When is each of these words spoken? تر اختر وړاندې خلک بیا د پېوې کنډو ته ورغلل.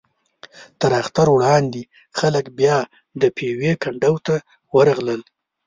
تر 0.79 0.91
اختر 1.01 1.27
وړاندې 1.35 1.81
خلک 2.19 2.45
بیا 2.59 2.77
د 3.21 3.23
پېوې 3.37 3.71
کنډو 3.83 4.13
ته 4.25 4.35
ورغلل. 4.75 5.21